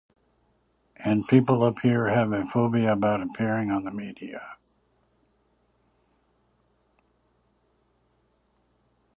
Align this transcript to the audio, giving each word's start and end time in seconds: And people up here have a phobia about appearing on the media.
And 0.95 1.27
people 1.27 1.63
up 1.63 1.81
here 1.81 2.07
have 2.09 2.31
a 2.33 2.43
phobia 2.43 2.93
about 2.93 3.21
appearing 3.21 3.69
on 3.69 3.83
the 3.83 3.91
media. 3.91 4.57